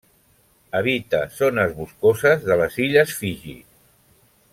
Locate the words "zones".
1.39-1.75